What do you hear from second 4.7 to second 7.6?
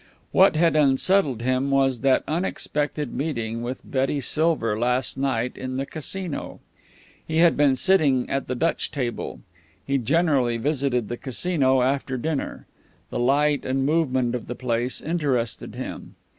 last night at the Casino. He had